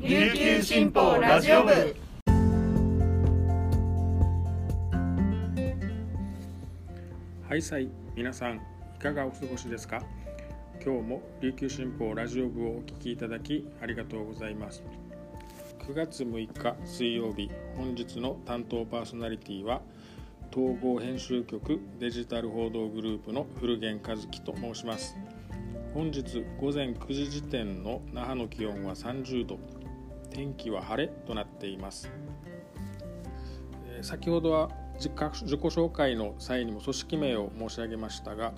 [0.00, 1.72] 琉球新報ラジオ部。
[7.48, 8.60] はいさい皆さんい
[9.02, 10.00] かがお過ごしですか？
[10.80, 14.84] 今日も琉球新報ラジオ部をお聞きいただきありがとうございます。
[15.80, 19.82] 9月6日水曜日本日の担当パーソナリティは
[20.52, 25.16] 統合編集局デジタル報道グループの古源和樹と申します。
[25.94, 29.58] 本日午前9時時点の那覇の気温は30度。
[30.30, 32.10] 天気は晴れとなっています
[34.02, 38.52] 先ほどは自己紹介の際にも組織名を申し上げましたが、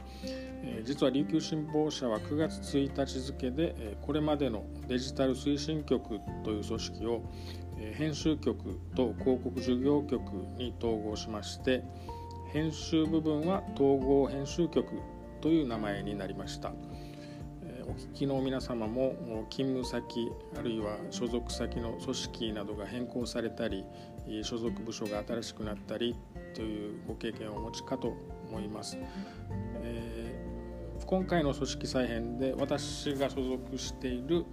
[0.85, 7.23] 実は琉球新報社は9月1日付でこれまでのデジタル推進局という組織を
[7.95, 11.83] 編集局と広告事業局に統合しまして
[12.53, 14.87] 編集部分は統合編集局
[15.41, 16.73] という名前になりました。
[17.91, 19.17] お聞きの皆様も
[19.51, 23.85] 勤務先あるいは所属先の組織などが変更されたり
[24.45, 26.15] 所属部署が新しくなったり
[26.55, 28.15] というご経験をお持ちかと
[28.49, 28.97] 思います。
[29.83, 30.51] えー
[31.07, 34.45] 今回の組織再編で私が所属している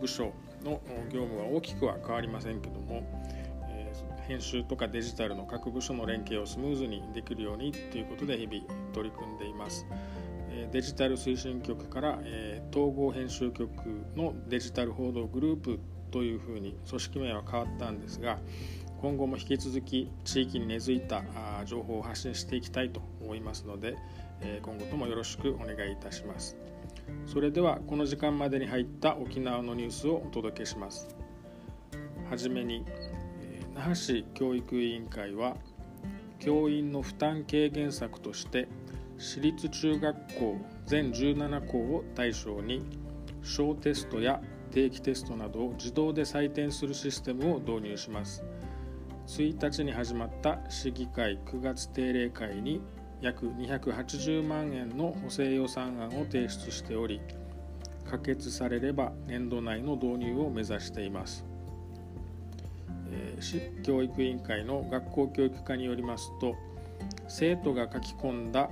[0.00, 0.32] 部署
[0.64, 0.80] の
[1.12, 3.04] 業務は大きくは変わりませんけども、
[3.68, 9.86] えー編集とかデジタルの各部署の連携をスムーズにできるようにということで日々取り組んでいます。
[10.72, 12.18] デジタル推進局から、
[12.70, 13.70] 統合編集局
[14.16, 18.38] のデジタル報道グループというふうに組織名は変わったんですが
[19.00, 21.22] 今後も引き続き地域に根付いた
[21.64, 23.96] 情報を発信していきたいと思いますので、
[24.62, 26.56] 今後ともよろしくお願いいたします。
[27.26, 31.16] それではこの時間までに入った沖縄のニュースをお届けします。
[32.30, 32.84] はじめに、
[33.74, 35.56] 那覇市教育委員会は
[36.38, 38.68] 教員の負担軽減策として
[39.22, 42.82] 私立中学校全17校を対象に
[43.44, 44.42] 小テストや
[44.72, 48.42] 定期テストなどを自動で採点するシステムを導入します。
[49.28, 52.80] 1日に始まった市議会9月定例会に
[53.20, 57.20] 約280万円の補正予算案を提出しており
[58.10, 61.46] 可決されれば年度内の導入を目指しています。
[63.38, 66.56] 市教育委員会の学校教育課によりますと
[67.28, 68.68] 生徒が書き込んだ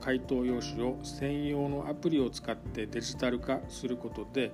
[0.00, 4.52] 回答用紙を専用のアプリを使ってデジタル化することで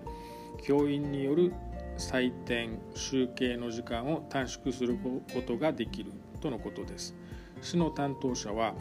[0.62, 1.52] 教員による
[1.96, 7.14] 採点集計の時間を短縮することができるとのことです。
[7.60, 8.74] 市の担当者は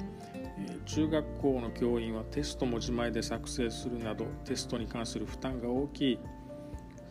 [0.85, 6.19] 中学校の教員はテストも自前で作成するなどテストに関する負担が大きい。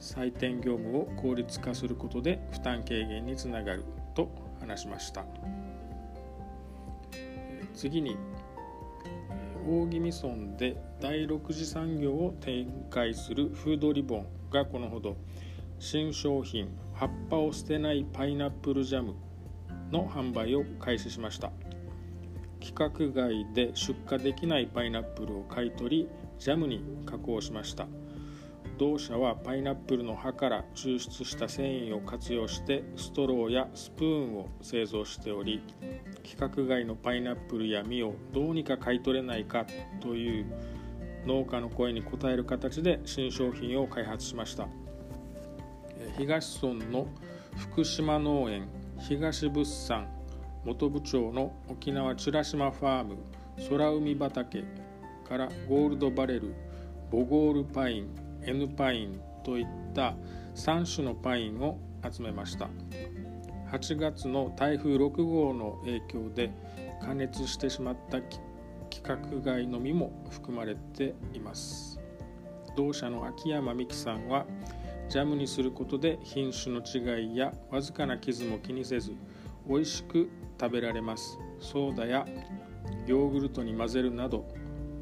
[0.01, 3.83] 採点業務を効率化することで負担軽減につながる
[4.15, 4.31] と
[4.61, 5.25] 話しました。
[7.75, 8.17] 次に
[9.67, 15.17] 大宜味村で第6次産業を展開するフードリボンがこのほど
[15.79, 19.15] 新商品葉っぱを捨てないパイナップルジャム
[19.93, 21.53] の販売を開始しました。
[22.61, 26.09] 規格外で出荷できないパイナップルを買い取り
[26.39, 27.87] ジャムに加工しました。
[28.79, 35.61] 同社はパイナップルの葉から抽出した繊維を活用してストローやスプーンを製造しており
[36.25, 39.67] 規格外のパイナップルや実をどうにか買い取れないか
[40.01, 40.47] という
[41.27, 44.69] 農家の声に応える形で新商品を開発しました。
[46.17, 47.09] 東村の
[47.57, 48.69] 福島農園
[48.99, 50.09] 東物産
[50.65, 53.17] 元部長の沖縄美ら島ファーム
[53.69, 54.65] 空海畑
[55.29, 56.55] からゴールドバレル
[57.11, 60.15] ボゴールパイン N パインといった
[60.55, 61.79] 3種のパインを
[62.11, 62.71] 集めました。
[63.71, 66.51] 8月の台風6号の影響で
[67.03, 72.01] 加熱してしまった規格外の実も含まれています。
[72.75, 74.47] 同社の秋山美樹さんは
[75.11, 79.13] ジャムにすることで品種の違いやわずかな傷も気にせず
[79.69, 81.39] 美味しく食べられます。
[81.61, 82.27] ソーダや
[83.07, 84.49] ヨーグルトに混ぜるなど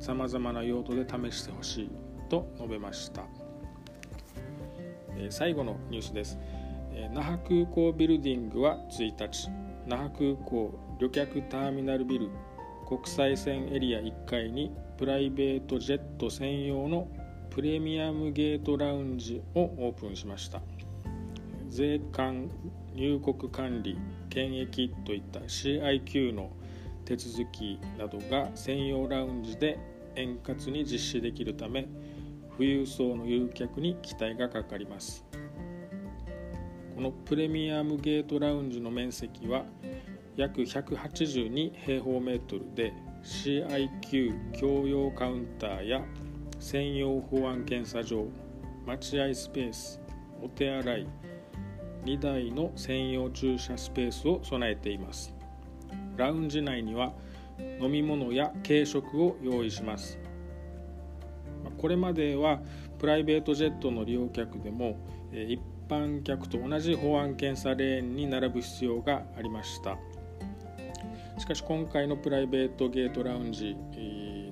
[0.01, 1.91] さまざまな用途で試してほしい
[2.29, 3.23] と述べました、
[5.31, 6.39] 最後のニュースです、
[7.13, 9.51] 那覇空港ビルディングは1日。
[9.87, 12.31] 那覇空港旅客ターミナルビル。
[12.87, 17.09] 国際線エリア1階にプライベートジェット専用の
[17.51, 20.63] プレミアムゲートラウンジをオープンしました。
[21.69, 22.49] 税関
[22.95, 23.99] 入国管理
[24.31, 26.51] 検疫といった CIQ の
[27.05, 29.79] 手続きなどが専用ラウンジで
[30.15, 31.89] 円滑に実施できるため
[32.57, 35.25] 富裕層の誘客に期待がかかります。
[36.95, 39.67] このプレミアムゲートラウンジの面積は
[40.37, 46.03] 約182平方メートルで CIQ 共用カウンターや
[46.59, 48.25] 専用保安検査場
[48.87, 50.01] 待合スペース
[50.43, 51.09] お手洗い
[52.05, 55.35] 2台の専用駐車スペースを備えています。
[56.17, 57.13] ラウンジ内には
[57.81, 60.19] 飲み物や軽食を用意します。
[61.79, 62.61] これまでは
[62.99, 64.97] プライベートジェットの利用客でも
[65.33, 69.99] 一般客と同じ保安検査レーンに並ぶ必要がありました。
[71.39, 73.77] しかし今回のプライベートゲートラウンジ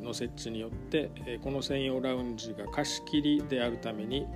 [0.02, 1.10] の設置によって
[1.42, 4.26] この専用ラウンジが貸し切りであるために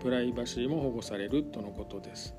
[0.00, 2.34] プライバシーも保護されるとのことです。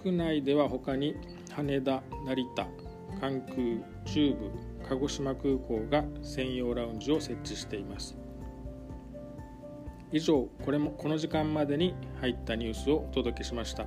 [0.00, 1.16] 国内では他に
[1.52, 2.66] 羽田成田
[3.20, 3.56] 関空
[4.04, 4.50] 中部
[4.88, 8.16] 鹿児島空港が専用ラウンジを設置しています。
[10.12, 13.86] 以上これもこの時間までに入ったニュースをお届けしました。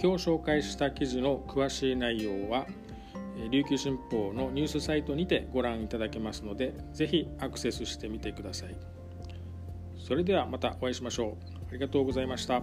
[0.00, 2.66] 今日紹介した記事の詳しい内容は
[3.50, 8.76] 琉球新報のニュースサイトにてご覧いただけますのでぜひアクセスしてみてください。
[9.98, 11.54] それではまたお会いしましょう。
[11.70, 12.62] ありがとうございました。